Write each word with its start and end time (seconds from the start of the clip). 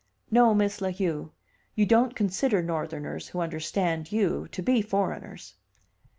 "No, 0.31 0.55
Miss 0.55 0.81
La 0.81 0.89
Heu; 0.89 1.31
you 1.75 1.85
don't 1.85 2.15
consider 2.15 2.63
Northerners, 2.63 3.27
who 3.27 3.39
understand 3.39 4.11
you, 4.11 4.47
to 4.47 4.63
be 4.63 4.81
foreigners." 4.81 5.53